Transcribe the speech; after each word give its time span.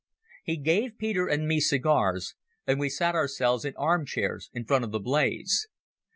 He 0.43 0.57
gave 0.57 0.97
Peter 0.97 1.27
and 1.27 1.47
me 1.47 1.59
cigars, 1.59 2.33
and 2.65 2.79
we 2.79 2.89
sat 2.89 3.13
ourselves 3.13 3.65
in 3.65 3.75
armchairs 3.75 4.49
in 4.51 4.65
front 4.65 4.83
of 4.83 4.89
the 4.91 4.99
blaze. 4.99 5.67